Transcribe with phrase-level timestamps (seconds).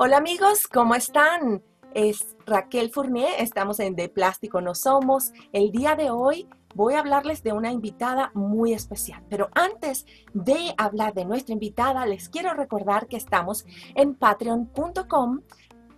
[0.00, 1.60] Hola amigos, ¿cómo están?
[1.92, 5.32] Es Raquel Fournier, estamos en De Plástico No Somos.
[5.52, 9.24] El día de hoy voy a hablarles de una invitada muy especial.
[9.28, 13.66] Pero antes de hablar de nuestra invitada, les quiero recordar que estamos
[13.96, 15.40] en patreon.com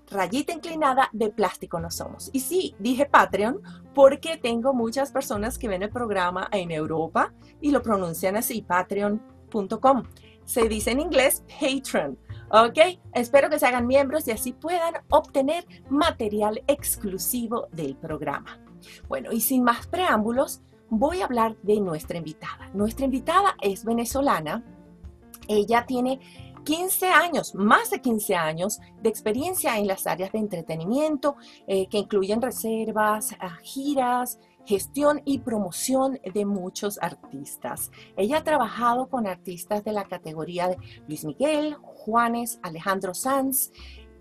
[0.07, 2.31] rayita inclinada de plástico no somos.
[2.33, 3.61] Y sí, dije Patreon
[3.95, 10.05] porque tengo muchas personas que ven el programa en Europa y lo pronuncian así, patreon.com.
[10.47, 12.19] Se dice en inglés Patreon.
[12.51, 12.79] ¿Ok?
[13.15, 18.59] Espero que se hagan miembros y así puedan obtener material exclusivo del programa.
[19.09, 22.71] Bueno, y sin más preámbulos, voy a hablar de nuestra invitada.
[22.75, 24.65] Nuestra invitada es venezolana.
[25.47, 26.21] Ella tiene
[26.65, 31.99] 15 años, más de 15 años de experiencia en las áreas de entretenimiento, eh, que
[31.99, 37.91] incluyen reservas, giras, gestión y promoción de muchos artistas.
[38.17, 40.77] Ella ha trabajado con artistas de la categoría de
[41.09, 43.73] Luis Miguel, Juanes, Alejandro Sanz,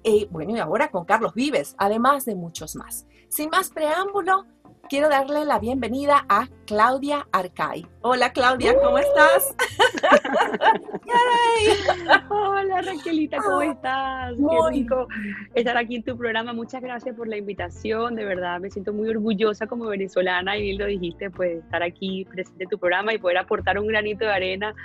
[0.03, 3.05] eh, bueno, y ahora con Carlos Vives, además de muchos más.
[3.27, 4.45] Sin más preámbulo,
[4.87, 7.83] quiero darle la bienvenida a Claudia Arcay.
[8.01, 9.55] Hola Claudia, ¿cómo estás?
[12.29, 14.35] Hola Raquelita, ¿cómo estás?
[14.35, 15.07] Qué rico
[15.55, 16.53] estar aquí en tu programa.
[16.53, 18.15] Muchas gracias por la invitación.
[18.15, 22.25] De verdad, me siento muy orgullosa como venezolana y bien lo dijiste, pues estar aquí
[22.25, 24.75] presente en tu programa y poder aportar un granito de arena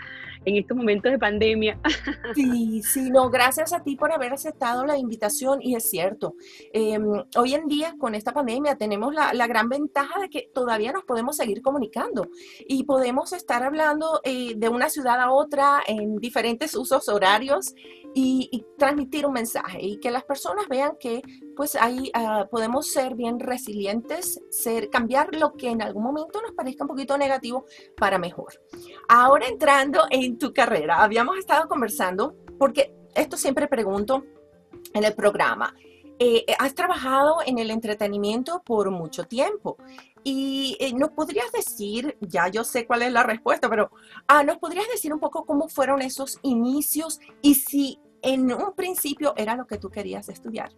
[0.45, 1.79] en estos momentos de pandemia.
[2.35, 6.35] Sí, sí, no, gracias a ti por haber aceptado la invitación y es cierto,
[6.73, 7.05] em,
[7.37, 11.05] hoy en día con esta pandemia tenemos la, la, gran ventaja de que todavía nos
[11.05, 12.29] podemos seguir comunicando
[12.69, 17.75] y podemos estar hablando eh, de una ciudad a otra en diferentes usos horarios
[18.15, 21.23] y, transmitir un mensaje y que las personas vean que
[21.57, 26.53] pues ahí uh, podemos ser bien resilientes, ser, cambiar lo que en algún momento nos
[26.53, 27.65] parezca un poquito negativo
[27.97, 28.61] para mejor.
[29.09, 34.25] Ahora entrando en tu carrera, habíamos estado conversando, porque esto siempre pregunto
[34.93, 35.75] en el programa,
[36.19, 39.77] eh, has trabajado en el entretenimiento por mucho tiempo
[40.25, 43.91] y eh, nos podrías decir, ya yo sé cuál es la respuesta, pero
[44.27, 49.35] ah, nos podrías decir un poco cómo fueron esos inicios y si en un principio
[49.37, 50.71] era lo que tú querías estudiar.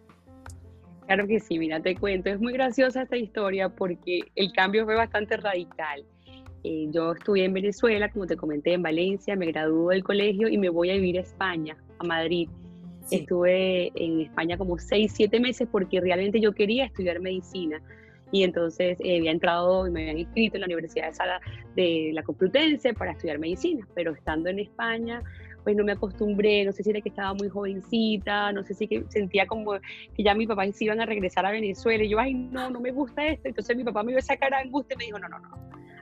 [1.05, 4.95] Claro que sí, mira, te cuento, es muy graciosa esta historia porque el cambio fue
[4.95, 6.05] bastante radical.
[6.65, 10.57] Eh, yo estudié en Venezuela, como te comenté, en Valencia, me graduó del colegio y
[10.57, 12.49] me voy a vivir a España, a Madrid.
[13.09, 17.81] Estuve en España como seis, siete meses porque realmente yo quería estudiar medicina.
[18.31, 21.39] Y entonces eh, había entrado y me habían inscrito en la Universidad de Sala
[21.75, 25.23] de la Complutense para estudiar medicina, pero estando en España
[25.67, 28.87] pues no me acostumbré, no sé si era que estaba muy jovencita, no sé si
[28.87, 29.73] que sentía como
[30.15, 32.79] que ya mi papá se iban a regresar a Venezuela y yo, ay, no, no
[32.79, 33.49] me gusta esto.
[33.49, 35.49] Entonces mi papá me iba a sacar a angustia y me dijo, no, no, no,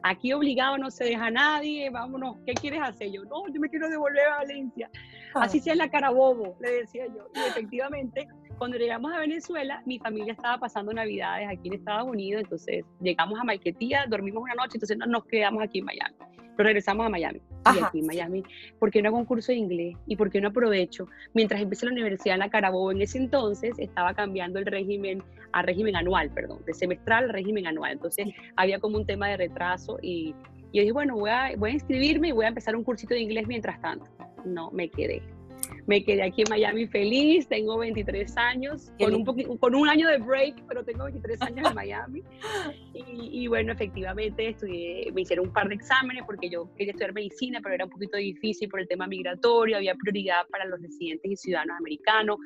[0.03, 3.11] aquí obligado no se deja a nadie, vámonos, ¿qué quieres hacer?
[3.11, 4.87] Yo, no, yo me quiero devolver a Valencia.
[5.33, 7.27] Así sea en la Carabobo, le decía yo.
[7.33, 12.43] Y efectivamente, cuando llegamos a Venezuela, mi familia estaba pasando Navidades aquí en Estados Unidos,
[12.43, 16.15] entonces llegamos a Maiquetía, dormimos una noche, entonces nos quedamos aquí en Miami.
[16.57, 17.41] Pero regresamos a Miami.
[17.75, 18.43] Y aquí en Miami,
[18.79, 19.97] ¿por qué no hago un curso de inglés?
[20.07, 21.07] ¿Y por qué no aprovecho?
[21.33, 25.21] Mientras empecé la universidad en la Carabobo, en ese entonces estaba cambiando el régimen
[25.51, 27.93] a régimen anual, perdón, de semestral a régimen anual.
[27.93, 30.33] Entonces había como un tema de retraso y,
[30.71, 33.13] y yo dije, bueno, voy a, voy a inscribirme y voy a empezar un cursito
[33.13, 34.05] de inglés mientras tanto.
[34.45, 35.21] No, me quedé
[35.87, 39.23] me quedé aquí en Miami feliz, tengo 23 años, con un,
[39.57, 42.23] con un año de break, pero tengo 23 años en Miami.
[42.93, 47.59] Y, bueno, efectivamente estudié, me hicieron un par de exámenes porque yo quería estudiar medicina,
[47.61, 51.35] pero era un poquito difícil por el tema migratorio, había prioridad para los residentes y
[51.35, 52.37] ciudadanos americanos.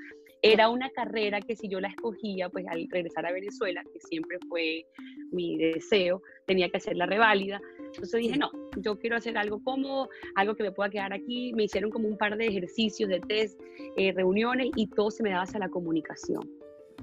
[0.41, 4.37] Era una carrera que si yo la escogía, pues al regresar a Venezuela, que siempre
[4.47, 4.85] fue
[5.31, 7.59] mi deseo, tenía que hacer la reválida.
[7.79, 11.51] Entonces dije, no, yo quiero hacer algo cómodo, algo que me pueda quedar aquí.
[11.53, 13.59] Me hicieron como un par de ejercicios, de test,
[13.97, 16.58] eh, reuniones y todo se me daba hacia la comunicación.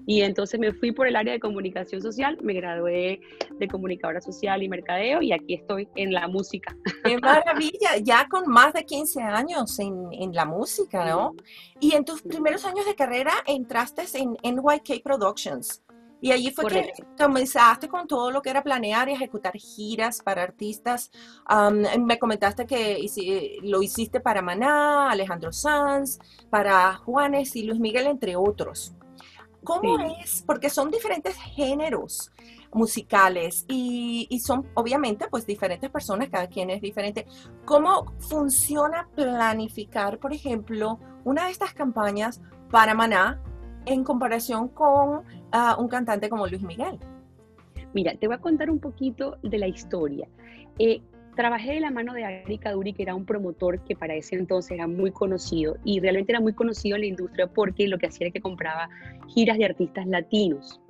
[0.07, 4.63] Y entonces me fui por el área de comunicación social, me gradué de comunicadora social
[4.63, 6.77] y mercadeo y aquí estoy en la música.
[7.05, 7.97] ¡Qué maravilla!
[8.03, 11.35] Ya con más de 15 años en, en la música, ¿no?
[11.81, 15.83] Y en tus primeros años de carrera entraste en NYK Productions.
[16.21, 20.43] Y allí fue que comenzaste con todo lo que era planear y ejecutar giras para
[20.43, 21.11] artistas.
[22.01, 23.07] me comentaste que
[23.63, 28.96] lo hiciste para Maná, Alejandro Sanz, para Juanes y Luis Miguel, entre otros.
[29.67, 30.45] ¿Cómo es?
[30.47, 32.31] Porque son diferentes géneros
[32.73, 37.27] musicales y, y, son obviamente pues diferentes personas, cada quien es diferente.
[37.65, 42.41] ¿Cómo funciona planificar, por ejemplo, una de estas campañas
[42.71, 43.43] para Maná
[43.87, 47.01] en comparación con uh, un cantante como Luis Miguel?
[47.93, 50.29] Mira, te voy a contar un poquito de la historia.
[50.79, 51.03] Eh,
[51.37, 54.73] trabajé de la mano de Ari Kaduri, que era un promotor que para ese entonces
[54.73, 58.27] era muy conocido y realmente era muy conocido en la industria porque lo que hacía
[58.27, 58.89] era que compraba
[59.29, 60.81] giras de artistas latinos.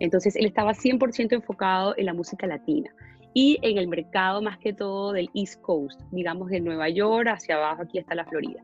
[0.00, 2.90] Entonces él estaba 100% enfocado en la música latina
[3.34, 7.56] y en el mercado más que todo del East Coast, digamos de Nueva York hacia
[7.56, 8.62] abajo, aquí está la Florida.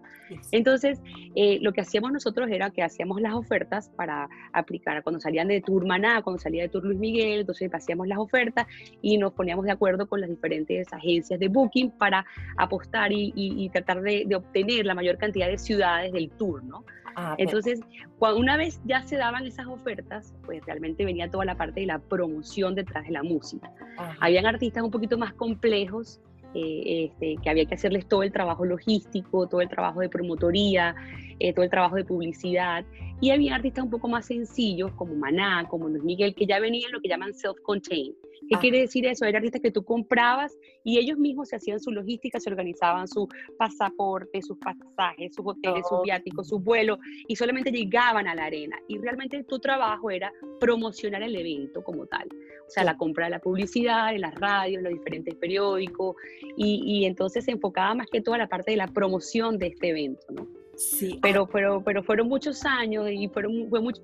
[0.53, 1.01] Entonces,
[1.35, 5.61] eh, lo que hacíamos nosotros era que hacíamos las ofertas para aplicar cuando salían de
[5.61, 8.67] Tour Maná, cuando salía de Tour Luis Miguel, entonces hacíamos las ofertas
[9.01, 12.27] y nos poníamos de acuerdo con las diferentes agencias de booking para
[12.57, 16.85] apostar y, tratar de, de, obtener la mayor cantidad de ciudades del tour, ¿no?
[17.21, 17.81] Ah, Entonces,
[18.21, 21.87] cuando, una vez ya se daban esas ofertas, pues realmente venía toda la parte de
[21.87, 23.73] la promoción detrás de la música.
[24.21, 26.21] Habían artistas un poquito más complejos,
[26.53, 30.97] eh, este, que había que hacerles todo el trabajo logístico, todo el trabajo de promotoría,
[31.41, 32.85] eh, todo el trabajo de publicidad.
[33.21, 36.93] Y había artistas un poco más sencillos, como Maná, como Luis Miguel, que ya venían
[36.93, 38.15] lo que llaman self-contained.
[38.49, 39.25] ¿Qué quiere decir eso?
[39.25, 43.29] Eran artistas que tú comprabas y ellos mismos se hacían su logística, se organizaban su
[43.59, 48.77] pasaporte, sus pasajes, sus hoteles, sus viáticos, sus vuelos y solamente llegaban a la arena.
[48.89, 52.27] Y realmente tu trabajo era promocionar el evento como tal.
[52.67, 56.17] O sea, la compra de la publicidad en las radios, en los diferentes periódicos
[56.57, 59.91] y, y entonces se enfocaba más que toda la parte de la promoción de este
[59.91, 60.47] evento, ¿no?
[60.79, 61.19] Sí.
[61.21, 64.01] Pero, pero, pero fueron muchos años y fueron fue mucho,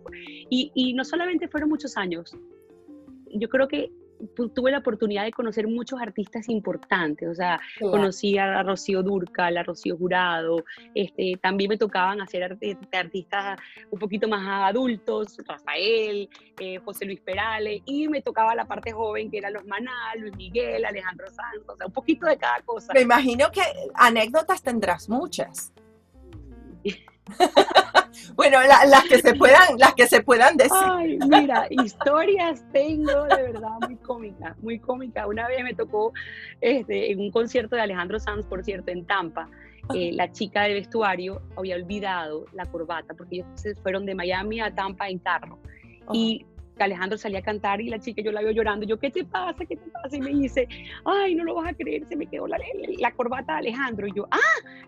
[0.50, 2.36] y, y no solamente fueron muchos años,
[3.30, 3.92] yo creo que
[4.54, 9.62] tuve la oportunidad de conocer muchos artistas importantes, o sea, conocí a Rocío Durca, a
[9.62, 13.58] Rocío Jurado, este, también me tocaban hacer artistas
[13.90, 16.28] un poquito más adultos, Rafael,
[16.58, 20.36] eh, José Luis Perales, y me tocaba la parte joven que eran los Manal, Luis
[20.36, 22.92] Miguel, Alejandro Santos, o sea, un poquito de cada cosa.
[22.94, 23.62] Me imagino que
[23.94, 25.72] anécdotas tendrás muchas.
[28.36, 30.72] bueno, las que se puedan, las que se puedan decir.
[30.72, 35.26] Ay, mira, historias tengo de verdad muy cómica, muy cómica.
[35.26, 36.12] Una vez me tocó
[36.60, 39.48] este, en un concierto de Alejandro Sanz, por cierto, en Tampa.
[39.94, 44.60] Eh, la chica de vestuario había olvidado la corbata porque ellos se fueron de Miami
[44.60, 45.58] a Tampa en carro.
[46.12, 46.46] Y
[46.82, 48.86] Alejandro salía a cantar y la chica yo la veo llorando.
[48.86, 49.64] Yo, ¿qué te pasa?
[49.64, 50.16] ¿Qué te pasa?
[50.16, 50.68] Y me dice,
[51.04, 52.58] ay, no lo vas a creer, se me quedó la,
[52.98, 54.06] la, corbata de Alejandro.
[54.06, 54.38] Y yo, ah,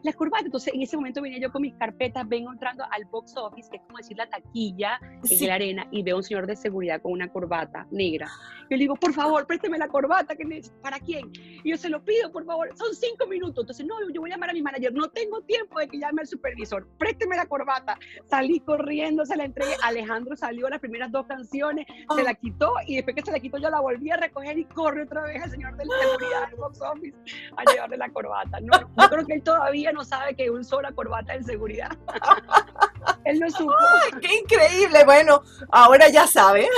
[0.03, 0.47] la corbata.
[0.47, 3.77] Entonces en ese momento venía yo con mis carpetas, vengo entrando al box office, que
[3.77, 4.99] es como decir la taquilla
[5.31, 8.29] en la arena, y veo a un señor de seguridad con una corbata negra.
[8.69, 10.35] Yo le digo, por favor, présteme la corbata.
[10.35, 10.47] Que
[10.83, 11.31] ¿Para quién?
[11.63, 12.69] Y yo se lo pido, por favor.
[12.77, 13.63] Son cinco minutos.
[13.63, 14.93] Entonces, no, yo voy a llamar a mi manager.
[14.93, 16.87] No tengo tiempo de que llame al supervisor.
[16.99, 17.99] Présteme la corbata.
[18.25, 19.75] Salí corriendo, se la entregué.
[19.85, 23.59] Alejandro salió las primeras dos canciones se la quitó y después que se la quitó
[23.59, 26.57] yo la volví a recoger y corre otra vez el señor de la seguridad del
[26.57, 27.17] box office
[27.57, 28.61] a llevarle la corbata.
[28.61, 31.91] No, yo creo que él todavía no sabe que usó la corbata en seguridad.
[33.25, 33.75] él no supo.
[34.21, 35.05] ¡Qué increíble!
[35.05, 36.69] Bueno, ahora ya sabe.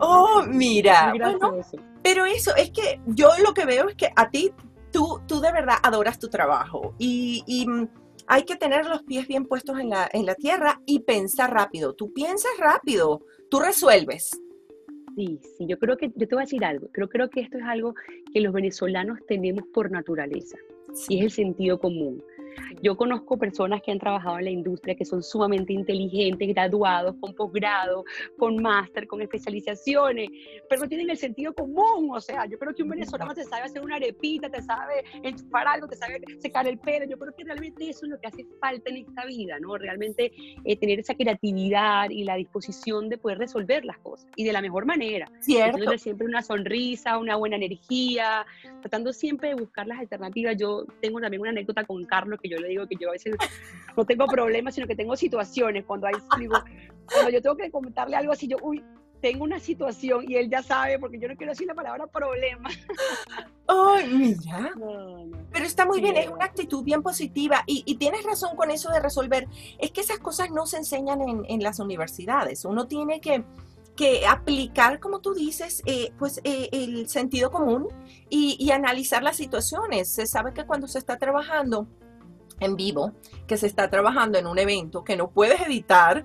[0.00, 1.12] oh, mira.
[2.02, 4.52] pero eso, es que yo lo que veo es que a ti,
[4.92, 7.66] tú, tú de verdad adoras tu trabajo y, y
[8.26, 11.94] hay que tener los pies bien puestos en la, en la tierra y pensar rápido.
[11.94, 13.22] Tú piensas rápido,
[13.54, 14.30] tú resuelves.
[15.14, 17.56] Sí, sí, yo creo que, yo te voy a decir algo, creo, creo que esto
[17.56, 17.94] es algo
[18.32, 20.58] que los venezolanos tenemos por naturaleza
[21.08, 22.20] y es el sentido común.
[22.82, 27.34] Yo conozco personas que han trabajado en la industria que son sumamente inteligentes, graduados, con
[27.34, 28.04] posgrado,
[28.38, 30.28] con máster, con especializaciones,
[30.68, 32.10] pero no tienen el sentido común.
[32.12, 35.66] O sea, yo creo que un venezolano te sabe hacer una arepita, te sabe enchufar
[35.66, 37.06] algo, te sabe secar el pelo.
[37.06, 39.76] Yo creo que realmente eso es lo que hace falta en esta vida, ¿no?
[39.76, 40.32] Realmente
[40.64, 44.60] eh, tener esa creatividad y la disposición de poder resolver las cosas y de la
[44.60, 45.30] mejor manera.
[45.40, 45.98] Cierto.
[45.98, 48.46] siempre una sonrisa, una buena energía,
[48.80, 50.56] tratando siempre de buscar las alternativas.
[50.56, 53.34] Yo tengo también una anécdota con Carlos que yo le digo que yo a veces
[53.96, 55.84] no tengo problemas, sino que tengo situaciones.
[55.84, 56.56] Cuando hay, digo,
[57.10, 58.84] cuando yo tengo que comentarle algo así, yo, uy,
[59.20, 62.68] tengo una situación y él ya sabe, porque yo no quiero decir la palabra problema.
[63.66, 64.72] Ay, mira.
[65.52, 69.00] Pero está muy bien, es una actitud bien positiva y, tienes razón con eso de
[69.00, 69.48] resolver.
[69.78, 72.66] Es que esas cosas no se enseñan en, en las universidades.
[72.66, 73.44] Uno tiene que,
[73.96, 77.88] que aplicar, como tú dices, eh, pues eh, el sentido común
[78.28, 80.12] y, y analizar las situaciones.
[80.12, 81.86] Se sabe que cuando se está trabajando
[82.60, 83.12] en vivo,
[83.46, 86.24] que se está trabajando en un evento que no puedes editar,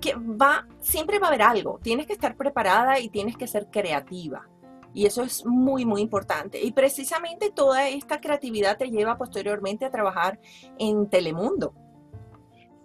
[0.00, 1.80] que va, siempre va a haber algo.
[1.82, 4.48] Tienes que estar preparada y tienes que ser creativa.
[4.94, 6.62] Y eso es muy, muy importante.
[6.62, 10.40] Y precisamente toda esta creatividad te lleva posteriormente a trabajar
[10.78, 11.74] en Telemundo.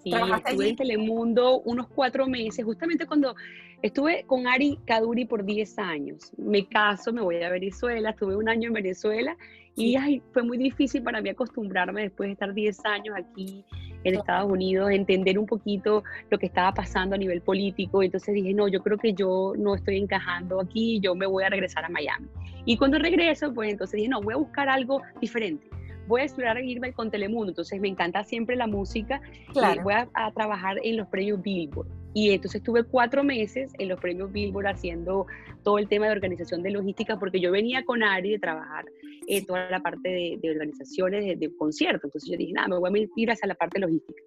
[0.04, 3.36] Sí, estuve en Telemundo unos cuatro meses, justamente cuando
[3.82, 6.32] estuve con Ari Kaduri por 10 años.
[6.38, 9.38] Me caso, me voy a Venezuela, estuve un año en Venezuela
[9.75, 13.65] y ay, fue muy difícil para mí acostumbrarme después de estar 10 años aquí
[14.03, 18.03] en Estados Unidos, entender un poquito lo que estaba pasando a nivel político.
[18.03, 21.50] Entonces dije, no, yo creo que yo no estoy encajando aquí, yo me voy a
[21.50, 22.27] regresar a Miami.
[22.65, 25.68] Y cuando regreso, pues entonces dije, no, voy a buscar algo diferente
[26.06, 29.22] voy a explorar irme con Telemundo, entonces me encanta siempre la música
[29.53, 31.88] y voy a, a, trabajar en los premios Billboard.
[32.13, 35.25] Y entonces estuve cuatro meses en los premios Billboard haciendo
[35.63, 38.86] todo el tema de organización de logística, porque yo venía con Ari de trabajar
[39.27, 42.05] eh, toda la parte de, organizaciones de, de, conciertos.
[42.05, 44.22] Entonces yo dije, nada, me voy a meter hacia la parte logística.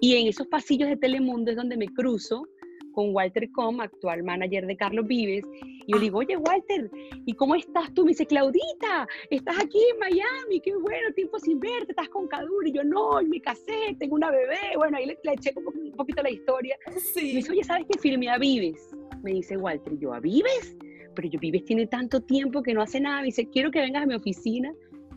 [0.00, 2.46] Y en esos pasillos de Telemundo es donde me cruzo
[2.92, 5.44] con Walter Com, actual manager de Carlos Vives,
[5.86, 6.90] y yo digo, oye Walter,
[7.24, 8.04] ¿y cómo estás tú?
[8.04, 12.66] Me dice, Claudita, estás aquí en Miami, qué bueno, tiempo sin verte, estás con Cadur,
[12.66, 16.30] y yo no, me casé, tengo una bebé, bueno, ahí le, eché un poquito la
[16.30, 16.76] historia.
[16.96, 17.28] Sí.
[17.28, 18.94] Me dice, oye, ¿sabes qué firmé a Vives?
[19.22, 20.76] Me dice Walter, yo, ¿a Vives?
[21.14, 24.02] Pero yo, Vives tiene tanto tiempo que no hace nada, me dice, quiero que vengas
[24.02, 24.72] a mi oficina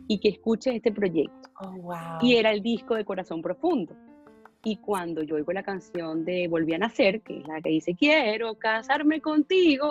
[0.08, 1.50] y que escuches este proyecto.
[1.60, 2.20] Oh, wow.
[2.22, 3.96] Y era el disco de Corazón Profundo.
[4.63, 7.96] Y cuando yo oigo la canción de Volví a Nacer, que es la que dice,
[7.96, 9.89] quiero casarme contigo,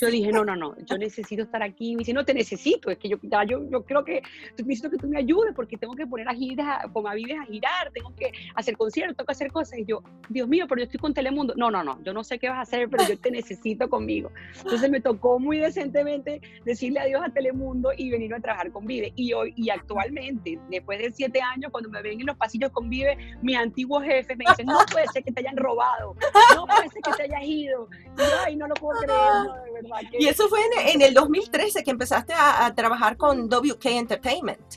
[0.00, 1.90] yo dije, no, no, no, yo necesito estar aquí.
[1.90, 3.16] Y me dice, no, te necesito, es que yo,
[3.48, 4.22] yo, yo creo que
[4.58, 7.90] necesito que tú me ayudes porque tengo que poner a girar, con Avides a girar,
[7.92, 9.80] tengo que hacer conciertos, tengo que hacer cosas.
[9.80, 11.54] Y yo, Dios mío, pero yo estoy con Telemundo.
[11.56, 14.30] No, no, no, yo no sé qué vas a hacer, pero yo te necesito conmigo.
[14.56, 19.12] Entonces me tocó muy decentemente decirle adiós a Telemundo y venir a trabajar con Vive.
[19.16, 22.88] Y hoy, y actualmente, después de siete años, cuando me ven en los pasillos con
[22.88, 26.14] Vive, mi antiguo antiguos jefes me dicen, no puede ser que te hayan robado,
[26.54, 27.88] no puede ser que te hayas ido.
[28.18, 29.20] Y ay, no lo puedo creer,
[29.64, 30.10] de verdad.
[30.18, 34.76] Y eso fue en, el 2013 que empezaste a, trabajar con WK Entertainment.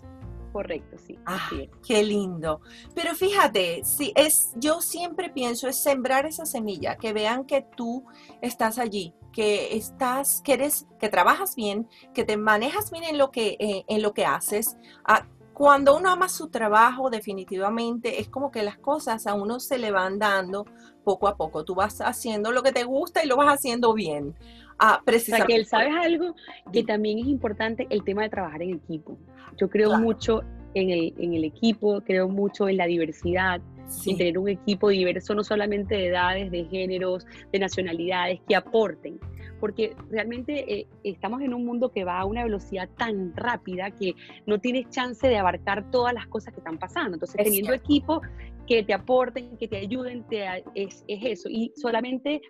[0.51, 1.17] Correcto, sí.
[1.25, 1.50] Ah,
[1.86, 2.62] qué lindo.
[2.93, 8.05] Pero fíjate, sí, es, yo siempre pienso es sembrar esa semilla, que vean que tú
[8.39, 13.31] estás allí, que estás, que eres, que trabajas bien, que te manejas bien en lo
[13.31, 18.51] que, eh, en lo que haces, ah, cuando uno ama su trabajo, definitivamente es como
[18.51, 20.65] que las cosas a uno se le van dando
[21.03, 21.63] poco a poco.
[21.63, 24.36] Tú vas haciendo lo que te gusta y lo vas haciendo bien.
[24.79, 25.53] Ah, precisamente.
[25.53, 26.36] Raquel, ¿sabes algo?
[26.72, 29.17] Que también es importante el tema de trabajar en equipo.
[29.57, 30.41] Yo creo mucho
[30.74, 33.62] en el, en el, equipo, creo mucho en la diversidad,
[34.07, 39.19] en tener un equipo diverso, no solamente de edades, de géneros, de nacionalidades, que aporten
[39.63, 44.13] porque realmente eh, estamos en un mundo que va a una velocidad tan rápida que
[44.46, 47.13] no tienes chance de abarcar todas las cosas que están pasando.
[47.13, 48.20] Entonces, teniendo equipos
[48.67, 51.48] que te aporten, que te ayuden, te, es, es, eso.
[51.50, 52.41] Y solamente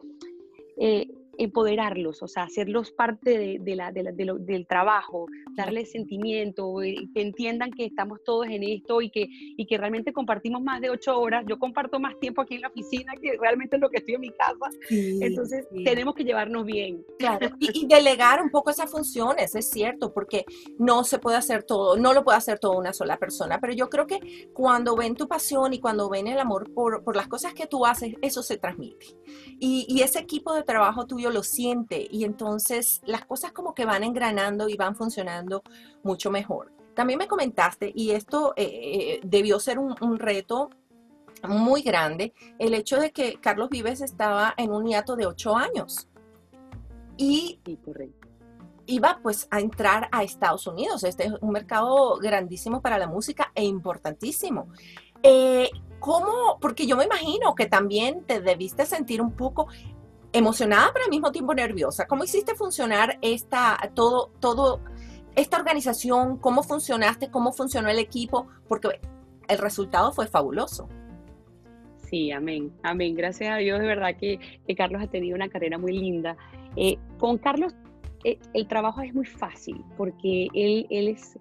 [0.80, 5.26] eh, empoderarlos, o sea, hacerlos parte de, la, del trabajo,
[5.56, 10.14] darles sentimiento, eh, que entiendan que estamos todos en esto y que, y que realmente
[10.14, 11.44] compartimos más de ocho horas.
[11.48, 14.32] Yo comparto más tiempo aquí en la oficina que realmente lo que estoy en mi
[14.32, 14.70] casa.
[14.90, 17.04] Entonces, tenemos que llevarnos bien.
[17.18, 20.46] Claro, y, delegar un poco esas funciones, es cierto, porque
[20.78, 23.90] no se puede hacer todo, no lo puede hacer toda una sola persona, pero yo
[23.90, 27.54] creo que cuando ven tu pasión y cuando ven el amor por, por las cosas
[27.54, 29.06] que tú haces, eso se transmite.
[29.60, 33.86] Y, y ese equipo de trabajo tuyo lo siente y entonces las cosas como que
[33.86, 35.64] van engranando y van funcionando
[36.04, 36.72] mucho mejor.
[36.94, 40.70] También me comentaste, y esto eh, eh, debió ser un, reto
[41.48, 46.08] muy grande, el hecho de que Carlos Vives estaba en un hiato de ocho años.
[47.18, 47.60] Y
[48.86, 51.04] iba pues a entrar a Estados Unidos.
[51.04, 54.68] Este es un mercado grandísimo para la música e importantísimo.
[55.22, 56.58] Eh, ¿Cómo?
[56.60, 59.68] Porque yo me imagino que también te debiste sentir un poco
[60.34, 62.08] emocionada, pero al mismo tiempo nerviosa.
[62.08, 64.82] ¿Cómo hiciste funcionar esta, todo, todo,
[65.36, 66.38] esta organización?
[66.38, 67.30] ¿Cómo funcionaste?
[67.30, 68.48] ¿Cómo funcionó el equipo?
[68.68, 69.00] Porque
[69.48, 70.90] el resultado fue fabuloso.
[72.10, 73.16] Sí, amén, amén.
[73.16, 74.40] Gracias a Dios, de verdad que,
[74.76, 76.36] Carlos ha tenido una carrera muy linda.
[76.76, 77.74] Eh, con Carlos
[78.24, 81.38] eh, el trabajo es muy fácil porque él, él es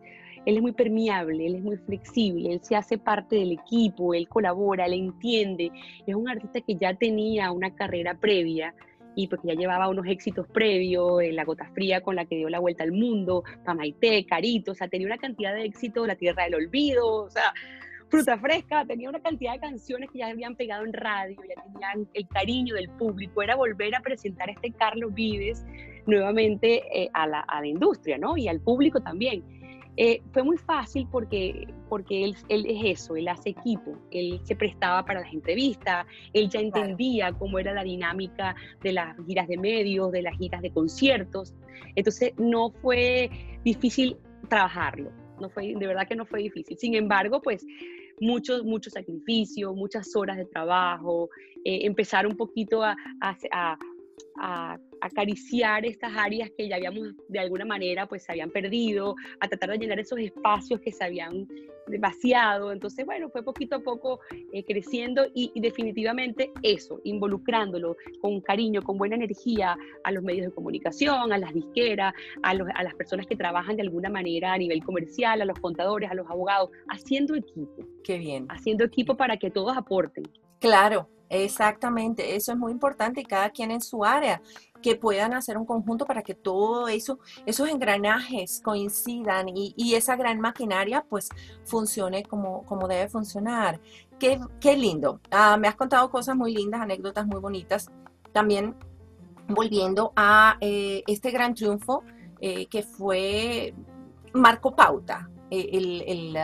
[0.47, 4.29] él es muy permeable, él es muy flexible, él se hace parte del equipo, él
[4.29, 5.71] colabora, él entiende.
[6.07, 8.75] Es un artista que ya tenía una carrera previa
[9.15, 12.49] y porque ya llevaba unos éxitos previos, en La Gota Fría con la que dio
[12.49, 16.45] la vuelta al mundo, Pamaité, Carito, o sea, tenía una cantidad de éxitos, La Tierra
[16.45, 17.53] del Olvido, o sea,
[18.09, 22.09] Fruta Fresca, tenía una cantidad de canciones que ya habían pegado en radio, ya tenían
[22.13, 25.65] el cariño del público, era volver a presentar este Carlos Vives
[26.07, 28.37] nuevamente eh, a, la, a la industria, ¿no?
[28.37, 29.43] Y al público también.
[29.97, 34.57] Eh, fue muy fácil porque, porque él, él, es eso, él hace equipo, él se
[34.57, 39.59] prestaba para las entrevistas, él ya entendía cómo era la dinámica de las giras de
[39.59, 41.55] medios, de las giras de conciertos,
[41.95, 43.29] entonces no fue
[43.65, 44.17] difícil
[44.49, 46.79] trabajarlo, no fue, de verdad que no fue difícil.
[46.79, 47.67] Sin embargo, pues
[48.19, 51.29] mucho, mucho sacrificio, muchas horas de trabajo,
[51.65, 53.79] eh, empezar un poquito a, a,
[54.41, 59.49] a acariciar estas áreas que ya habíamos de alguna manera pues se habían perdido, a
[59.49, 61.49] tratar de llenar esos espacios que se habían
[61.99, 62.73] vaciado.
[62.73, 64.21] Entonces, bueno, fue poquito a poco
[64.53, 70.53] eh, creciendo y, definitivamente eso, involucrándolo con cariño, con buena energía a los medios de
[70.53, 74.85] comunicación, a las disqueras, a, a las personas que trabajan de alguna manera a nivel
[74.85, 77.85] comercial, a los contadores, a los abogados, haciendo equipo.
[78.05, 78.47] Qué bien.
[78.49, 80.25] Haciendo equipo para que todos aporten.
[80.61, 82.37] Claro, exactamente.
[82.37, 84.41] Eso es muy importante y cada quien en su área
[84.83, 90.41] que puedan hacer un conjunto para que todo eso, esos engranajes coincidan y, esa gran
[90.41, 91.29] maquinaria pues
[91.65, 93.81] funcione como, como debe funcionar.
[94.19, 95.21] Qué, qué lindo.
[95.31, 97.91] Ah, me has contado cosas muy lindas, anécdotas muy bonitas.
[98.33, 98.75] También
[99.49, 102.03] volviendo a eh, este gran triunfo
[102.41, 103.75] eh, que fue
[104.33, 106.37] Marco Pauta, eh, el, el,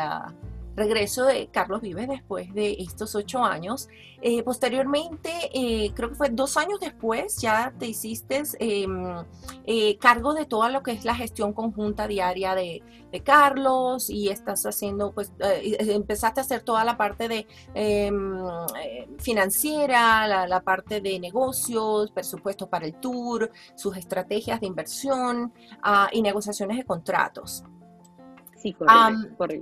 [0.79, 3.89] regreso de Carlos Vives después de estos ocho años.
[4.21, 9.25] Eh, posteriormente, eh, creo que fue dos años después, ya te hiciste em,
[9.65, 12.83] eh, cargo de toda lo que es la gestión conjunta diaria de,
[13.25, 18.39] Carlos y estás haciendo, pues, empezaste a hacer toda la parte de em,
[19.19, 26.21] financiera, la, parte de negocios, presupuestos para el tour, sus estrategias de inversión ah, y
[26.21, 27.65] negociaciones de contratos.
[28.57, 29.59] Sí, correcto.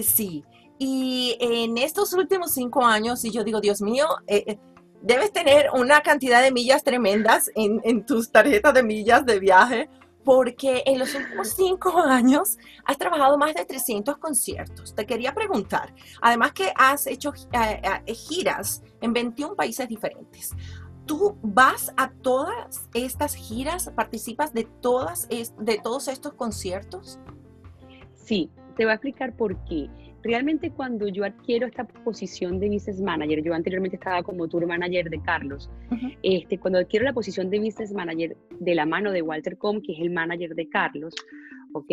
[0.00, 0.44] Sí,
[0.84, 4.58] y en estos últimos cinco años, y yo digo, Dios mío, eh, eh,
[5.00, 9.88] debes tener una cantidad de millas tremendas en, tus tarjetas de millas de viaje,
[10.24, 14.92] porque en los últimos cinco años has trabajado más de 300 conciertos.
[14.92, 20.50] Te quería preguntar, además que has hecho eh, giras en 21 países diferentes.
[21.06, 23.88] ¿Tú vas a todas estas giras?
[23.94, 27.20] ¿Participas de, todas, de todos estos conciertos?
[28.14, 29.88] Sí, te voy a explicar por qué.
[30.22, 35.10] Realmente cuando yo adquiero esta posición de Business Manager, yo anteriormente estaba como Tour Manager
[35.10, 35.68] de Carlos,
[36.22, 39.92] este, cuando adquiero la posición de Business Manager de la mano de Walter Com, que
[39.92, 41.14] es el manager de Carlos,
[41.72, 41.90] ¿ok?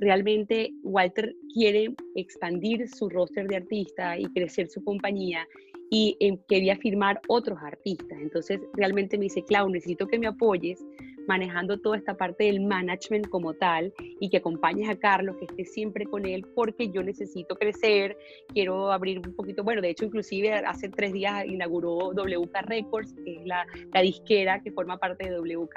[0.00, 5.46] Realmente Walter quiere expandir su roster de artistas y crecer su compañía
[5.90, 8.18] y eh, quería firmar otros artistas.
[8.20, 10.84] Entonces realmente me dice, Clau, necesito que me apoyes
[11.26, 15.64] manejando toda esta parte del management como tal y que acompañes a Carlos, que esté
[15.64, 18.16] siempre con él, porque yo necesito crecer,
[18.48, 23.36] quiero abrir un poquito, bueno, de hecho inclusive hace tres días inauguró WK Records, que
[23.36, 25.76] es la, la disquera que forma parte de WK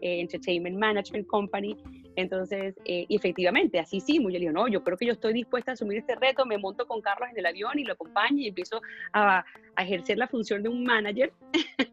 [0.00, 1.76] eh, Entertainment Management Company,
[2.16, 5.32] entonces, eh, efectivamente, así sí, muy yo le digo, no, yo creo que yo estoy
[5.32, 8.38] dispuesta a asumir este reto, me monto con Carlos en el avión y lo acompaño
[8.38, 8.80] y empiezo
[9.12, 9.44] a,
[9.76, 11.32] a ejercer la función de un manager.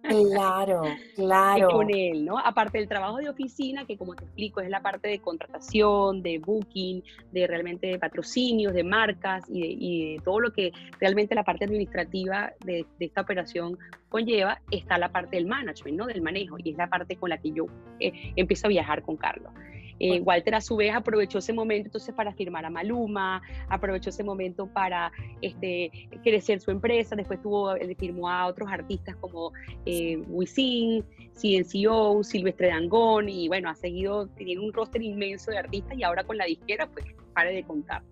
[0.01, 0.83] Claro,
[1.15, 1.69] claro.
[1.69, 2.37] con él, ¿no?
[2.37, 6.39] Aparte del trabajo de oficina, que como te explico, es la parte de contratación, de
[6.39, 12.53] booking, de realmente patrocinios, de marcas y de, todo lo que realmente la parte administrativa
[12.65, 13.77] de, esta operación
[14.09, 16.05] conlleva, está la parte del management, ¿no?
[16.05, 17.67] Del manejo, y es la parte con la que yo
[17.99, 19.51] eh, empiezo a viajar con Carlos.
[19.99, 24.23] Eh, Walter a su vez aprovechó ese momento entonces para firmar a Maluma, aprovechó ese
[24.23, 25.91] momento para este,
[26.23, 29.51] crecer su empresa, después tuvo, firmó a otros artistas como
[29.85, 35.97] eh, Wisin, CNCO, Silvestre Dangón y bueno, ha seguido teniendo un roster inmenso de artistas
[35.97, 38.03] y ahora con la disquera pues pare de contar.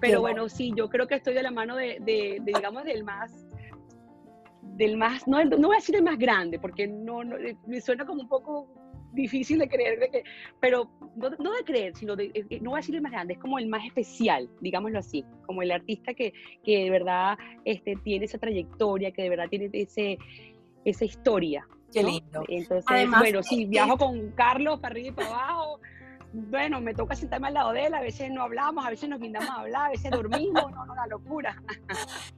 [0.00, 3.46] Pero bueno, sí, yo creo que estoy de la mano de, de, digamos, del más
[4.76, 7.36] del más, no, no voy a decir el más grande, porque no, no,
[7.66, 8.68] me suena como un poco
[9.16, 10.22] difícil de creer, de que,
[10.60, 13.34] pero no, no, de creer, sino de, eh, no voy a decir el más grande,
[13.34, 17.96] es como el más especial, digámoslo así, como el artista que, que de verdad este,
[18.04, 20.18] tiene esa trayectoria, que de verdad tiene ese,
[20.84, 21.66] esa historia.
[21.92, 22.42] Qué lindo.
[22.48, 25.80] Entonces, bueno, sí, viajo con Carlos para arriba y para abajo,
[26.36, 29.18] bueno, me toca sentarme al lado de él, a veces no hablamos, a veces nos
[29.18, 31.62] guindamos a hablar, a veces dormimos, no, no, la locura.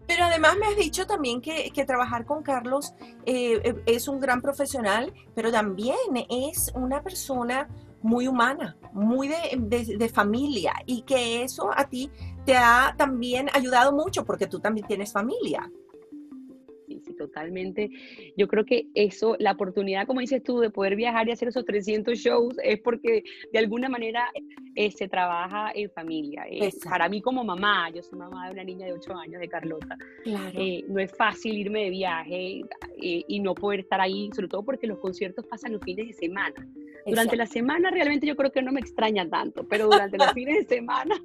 [0.07, 4.41] Pero además me has dicho también que, trabajar con Carlos eh, eh, es un gran
[4.41, 5.97] profesional, pero también
[6.29, 7.69] es una persona
[8.03, 12.11] muy humana, muy de, de, familia y que eso a ti
[12.45, 15.69] te ha también ayudado mucho porque tú también tienes familia
[17.19, 17.91] totalmente.
[18.37, 21.65] Yo creo que eso, la oportunidad, como dices tú, de poder viajar y hacer esos
[21.65, 24.31] 300 shows es porque de alguna manera
[24.75, 26.47] eh, se trabaja en familia.
[26.49, 29.49] Eh, para mí como mamá, yo soy mamá de una niña de 8 años, de
[29.49, 32.63] Carlota, eh, no es fácil irme de viaje
[32.97, 36.55] y no poder estar ahí, sobre todo porque los conciertos pasan los fines de semana.
[37.07, 40.69] Durante la semana realmente yo creo que no me extraña tanto, pero durante los fines
[40.69, 41.17] de semana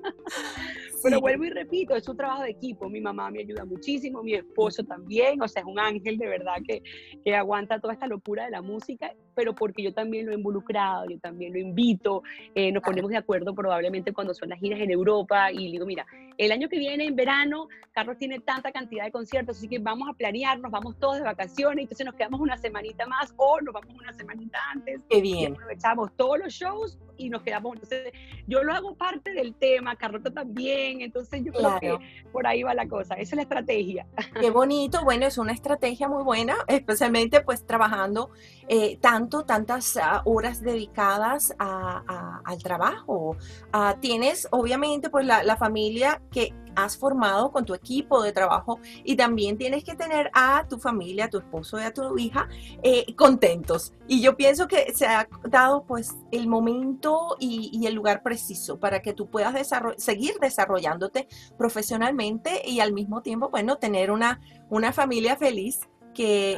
[1.04, 2.90] Pero vuelvo y repito, es un trabajo de equipo.
[2.90, 6.56] Mi mamá me ayuda muchísimo, mi esposo también, o sea, es un ángel de verdad
[6.66, 6.82] que,
[7.24, 11.10] que aguanta toda esta locura de la música, pero porque yo también lo he involucrado,
[11.10, 12.24] yo también lo invito,
[12.56, 16.06] eh, nos ponemos de acuerdo probablemente cuando son las giras en Europa y digo, mira,
[16.38, 20.10] el año que viene, en verano, Carlos tiene tanta cantidad de conciertos, así que vamos
[20.10, 23.94] a planearnos, vamos todos de vacaciones, entonces nos quedamos una semanita más o nos vamos
[23.94, 25.02] una semanita antes.
[25.10, 25.54] Qué bien.
[25.54, 27.76] aprovechamos todos los shows y nos quedamos.
[27.76, 28.12] Entonces,
[28.48, 31.98] yo lo hago parte del tema, Carlota también, entonces yo creo que
[32.32, 34.08] por ahí va la cosa, esa es la estrategia.
[34.40, 38.32] Qué bonito, bueno, es una estrategia muy buena, especialmente pues trabajando
[38.68, 43.36] eh, tanto, tantas ah, horas dedicadas al trabajo.
[43.72, 48.80] Ah, tienes obviamente pues la, la familia que has formado con tu equipo de trabajo
[49.04, 52.48] y también tienes que tener a tu familia, a tu esposo y a tu hija
[52.82, 53.94] eh, contentos.
[54.08, 59.02] Y yo pienso que se ha dado pues el momento y, el lugar preciso para
[59.02, 65.36] que tú puedas seguir desarrollándote profesionalmente y al mismo tiempo, bueno, tener una, una familia
[65.36, 65.82] feliz
[66.14, 66.58] que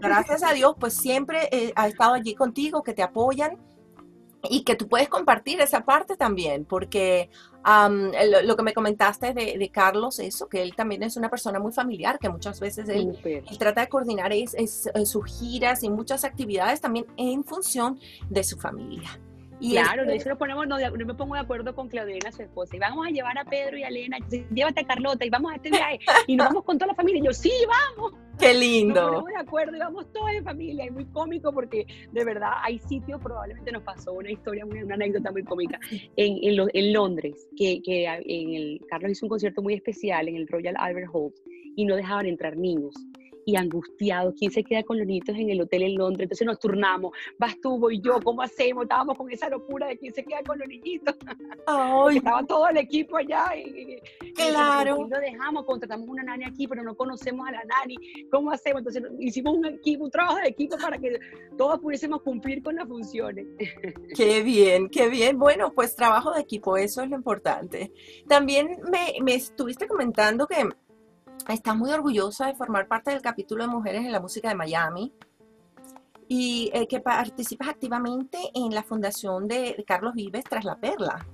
[0.00, 3.58] gracias a Dios pues siempre eh, ha estado allí contigo, que te apoyan
[4.48, 7.30] y que tú puedes compartir esa parte también, porque
[8.44, 12.18] lo, que me comentaste de, Carlos, eso, que él también es una persona muy familiar,
[12.18, 13.16] que muchas veces él,
[13.58, 19.20] trata de coordinar es, sus giras y muchas actividades también en función de su familia.
[19.62, 22.80] Y claro, hecho lo ponemos, no, me pongo de acuerdo con Claudina, su esposa, y
[22.80, 24.18] vamos a llevar a Pedro y a Elena,
[24.52, 27.20] llévate a Carlota y vamos a este viaje, y nos vamos con toda la familia,
[27.20, 28.12] y yo, sí, vamos.
[28.40, 28.94] Qué lindo.
[29.00, 32.50] Nos ponemos de acuerdo y vamos todos en familia, y muy cómico porque de verdad
[32.64, 37.48] hay sitios, probablemente nos pasó una historia, una anécdota muy cómica, en, en, en Londres,
[37.56, 41.32] que, que en el, Carlos hizo un concierto muy especial en el Royal Albert Hall,
[41.76, 42.94] y no dejaban entrar niños
[43.44, 46.24] y angustiado, ¿quién se queda con los niños en el hotel en Londres?
[46.24, 48.84] Entonces nos turnamos, vas tú, voy yo, ¿cómo hacemos?
[48.84, 51.16] Estábamos con esa locura de quién se queda con los niñitos.
[52.12, 53.98] Estaba todo el equipo allá y,
[54.34, 55.06] claro.
[55.06, 57.96] Y, lo dejamos, contratamos una nani aquí, pero no conocemos a la nani,
[58.30, 58.80] ¿cómo hacemos?
[58.80, 61.18] Entonces hicimos un equipo, un trabajo de equipo para que
[61.56, 63.46] todos pudiésemos cumplir con las funciones.
[64.16, 65.38] Qué bien, qué bien.
[65.38, 67.92] Bueno, pues trabajo de equipo, eso es lo importante.
[68.28, 70.68] También me, me estuviste comentando que
[71.48, 75.12] estás muy orgullosa de formar parte del capítulo de Mujeres en la Música de Miami
[76.28, 81.26] y eh, que participas activamente en la fundación de Carlos Vives tras la Perla.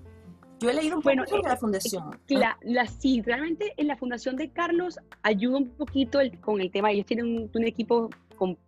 [0.61, 2.18] Yo he leído un poco sobre la eh, fundación.
[2.29, 6.90] La, la, sí, realmente en la fundación de Carlos ayuda un poquito con el tema.
[6.90, 8.11] Ellos tienen un, equipo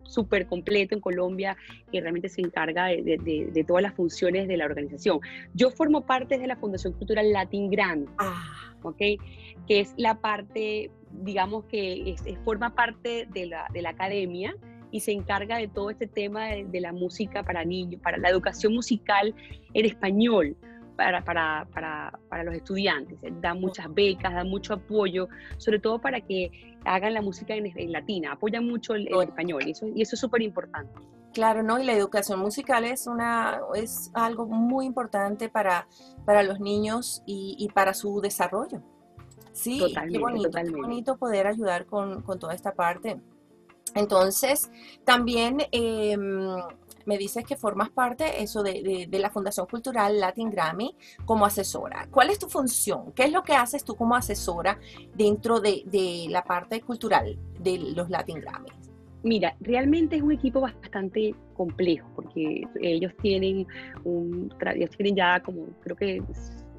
[0.04, 1.56] súper completo en Colombia
[1.90, 5.18] que realmente se encarga de, de, todas las funciones de la organización.
[5.54, 8.72] Yo formo parte de la Fundación Cultural Latin Grand, ah.
[8.82, 8.98] ¿ok?
[9.66, 14.54] Que es la parte digamos que forma parte de la, de la, academia
[14.90, 18.74] y se encarga de todo este tema de, la música para niños, para la educación
[18.74, 19.34] musical
[19.74, 20.56] en español.
[20.96, 23.18] Para, para, para, para, los estudiantes.
[23.40, 28.32] Da muchas becas, da mucho apoyo, sobre todo para que hagan la música en, latina.
[28.32, 30.92] Apoya mucho el, español y eso, y eso es súper importante.
[31.32, 31.78] Claro, ¿no?
[31.78, 35.88] Y la educación musical es, una, es algo muy importante para,
[36.26, 38.82] para los niños y, y para su desarrollo.
[39.52, 43.20] Sí, qué bonito, qué bonito poder ayudar con, toda esta parte.
[43.94, 44.70] Entonces,
[45.04, 46.56] también em,
[47.06, 52.06] me dices que formas parte eso de, la Fundación Cultural Latin Grammy como asesora.
[52.10, 53.12] ¿Cuál es tu función?
[53.12, 54.78] ¿Qué es lo que haces tú como asesora
[55.14, 58.74] dentro de, la parte cultural de los Latin Grammys?
[59.22, 63.66] Mira, realmente es un equipo bastante complejo porque ellos tienen
[64.04, 66.22] un, ellos tienen ya como creo que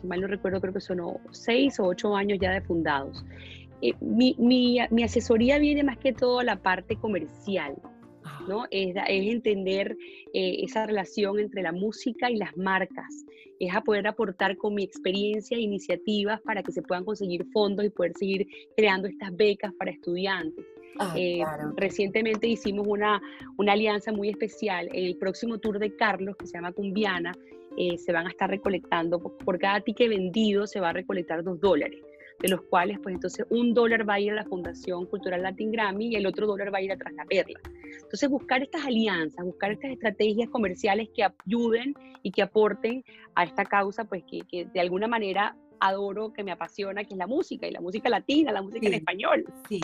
[0.04, 1.00] mal no recuerdo, creo que son
[1.32, 3.24] seis o ocho años ya de fundados.
[3.82, 7.76] Eh, mi, mi, mi, asesoría viene más que todo a la parte comercial,
[8.48, 8.66] ¿no?
[8.70, 9.98] Es, es entender
[10.34, 13.26] eh, esa relación entre la música y las marcas,
[13.60, 17.86] es a poder aportar con mi experiencia e iniciativas para que se puedan conseguir fondos
[17.86, 20.66] y poder seguir creando estas becas para estudiantes.
[21.00, 21.44] Ah, eh,
[21.78, 23.22] recientemente hicimos una,
[23.58, 27.34] una alianza muy especial en el próximo tour de Carlos, que se llama Cumbiana,
[27.78, 31.60] eh, se van a estar recolectando, por cada ticket vendido se va a recolectar dos
[31.60, 32.00] dólares,
[32.40, 35.72] de los cuales pues entonces un dólar va a ir a la Fundación Cultural Latin
[35.72, 37.60] Grammy y el otro dólar va a ir a Tras la Perla.
[37.94, 43.04] Entonces buscar estas alianzas, buscar estas estrategias comerciales que ayuden y que aporten
[43.36, 47.18] a esta causa pues que, que de alguna manera adoro, que me apasiona, que es
[47.18, 49.46] la música, y la música latina, la música en español.
[49.68, 49.82] Sí,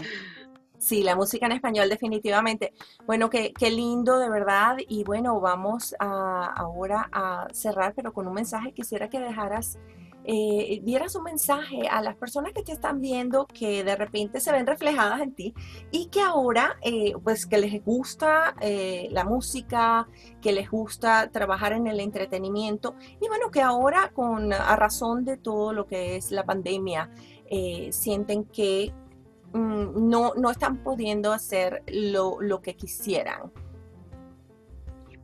[0.79, 2.73] Sí, la música en español definitivamente.
[3.07, 4.77] Bueno, qué, qué lindo de verdad.
[4.87, 8.73] Y bueno, vamos ahora a cerrar, pero con un mensaje.
[8.73, 9.79] Quisiera que dejaras,
[10.23, 14.51] eh, dieras un mensaje a las personas que te están viendo, que de repente se
[14.51, 15.55] ven reflejadas en ti
[15.89, 20.07] y que ahora, eh, pues que les gusta eh, la música,
[20.41, 22.95] que les gusta trabajar en el entretenimiento.
[23.19, 27.09] Y bueno, que ahora con a razón de todo lo que es la pandemia,
[27.89, 28.93] sienten que
[29.57, 33.51] Mm, no, no están pudiendo hacer lo, lo que quisieran?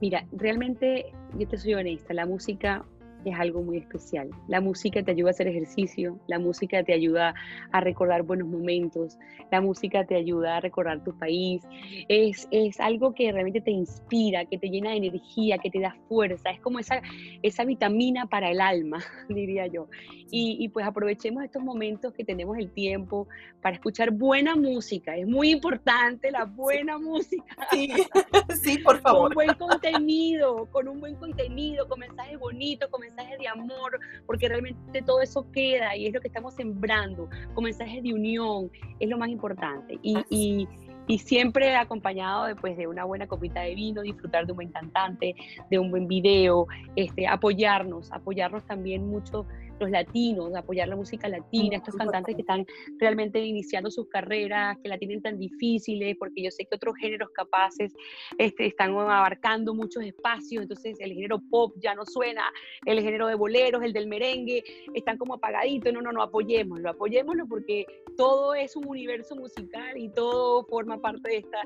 [0.02, 2.84] Mira, realmente, yo te soy honesta, la música
[3.30, 4.30] es algo muy especial.
[4.48, 7.34] La música te ayuda a hacer ejercicio, la música te ayuda
[7.72, 9.18] a recordar buenos momentos,
[9.52, 11.64] la música te ayuda a recordar tu país.
[12.10, 15.96] Es, es algo que realmente te inspira, que te llena de energía, que te da
[16.08, 16.50] fuerza.
[16.50, 17.02] Es como esa,
[17.42, 19.88] esa vitamina para el alma, diría yo.
[20.32, 23.28] Y, y pues aprovechemos estos momentos que tenemos el tiempo
[23.62, 25.16] para escuchar buena música.
[25.16, 27.56] Es muy importante la buena música.
[27.72, 27.90] Sí,
[28.64, 29.34] sí, por favor.
[29.34, 34.50] Con buen contenido, con un buen contenido, con mensajes bonitos, con mensajes de amor, porque
[34.50, 39.10] realmente todo eso queda y es lo que estamos sembrando, con mensajes de unión, es
[39.10, 40.00] lo más importante.
[40.02, 40.68] Y, y,
[41.08, 45.36] y siempre acompañado después de una buena copita de vino, disfrutar de un buen cantante,
[45.70, 49.46] de un buen video, este, apoyarnos, apoyarnos también mucho
[49.84, 52.66] los latinos, apoyar la música latina, estos cantantes que están
[53.00, 57.30] realmente iniciando sus carreras, que la tienen tan difíciles, porque yo sé que otros géneros
[57.32, 57.94] capaces
[58.38, 62.44] este, están abarcando muchos espacios, entonces el género pop ya no suena,
[62.86, 67.46] el género de boleros, el del merengue, están como apagaditos, no, no, no, apoyémoslo, apoyémoslo
[67.48, 67.86] porque
[68.18, 71.62] todo es un universo musical y todo forma parte de, esta,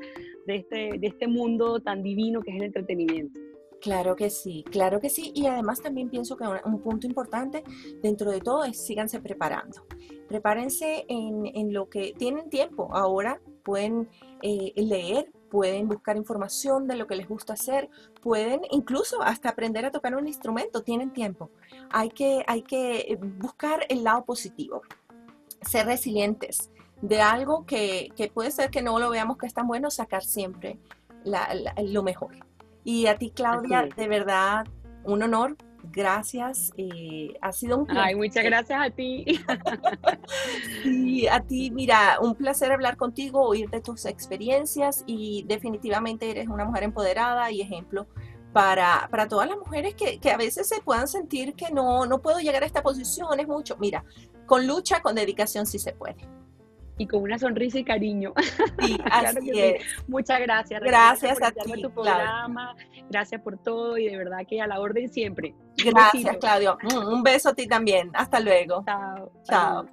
[0.45, 3.46] de, este, de este mundo tan divino que es el entretenimiento.
[3.81, 5.31] Claro que sí, claro que sí.
[5.35, 7.63] Y además también pienso que un, punto importante
[8.01, 9.85] dentro de todo es síganse preparando.
[10.27, 12.89] Prepárense en, lo que tienen tiempo.
[12.93, 14.09] Ahora pueden
[14.41, 17.89] eh, leer, pueden buscar información de lo que les gusta hacer,
[18.21, 21.51] pueden incluso hasta aprender a tocar un instrumento, tienen tiempo.
[21.91, 24.81] Hay que, hay que buscar el lado positivo,
[25.61, 29.91] ser resilientes de algo que, puede ser que no lo veamos que es tan bueno,
[29.91, 30.79] sacar siempre
[31.23, 32.46] lo mejor.
[32.87, 34.65] Y a ti, Claudia, de verdad,
[35.03, 35.57] un honor.
[35.91, 36.71] Gracias.
[36.77, 38.03] Eh, ha sido un placer.
[38.05, 39.25] Ay, muchas gracias a ti.
[40.85, 46.47] y a ti, mira, un placer hablar contigo, oír de tus experiencias y definitivamente eres
[46.47, 48.07] una mujer empoderada y ejemplo
[48.53, 52.21] para, para, todas las mujeres que, que, a veces se puedan sentir que no, no
[52.21, 53.75] puedo llegar a esta posición, es mucho.
[53.79, 54.05] Mira,
[54.45, 56.15] con lucha, con dedicación sí se puede
[56.97, 58.33] y con una sonrisa y cariño.
[58.79, 59.83] Sí, claro que es.
[59.83, 59.89] Sí.
[60.07, 60.81] Muchas gracias.
[60.81, 62.75] Gracias, gracias por a ti, tu programa,
[63.09, 65.55] gracias por todo y de verdad que a la orden siempre.
[65.77, 66.77] Gracias, Claudio.
[66.83, 68.11] Mm, un beso a ti también.
[68.13, 68.83] Hasta luego.
[68.85, 69.31] Chao.
[69.43, 69.85] Chao.